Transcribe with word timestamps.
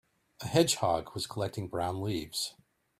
A 0.39 0.47
hedgehog 0.47 1.13
was 1.13 1.27
collecting 1.27 1.67
brown 1.67 2.01
leaves. 2.01 2.55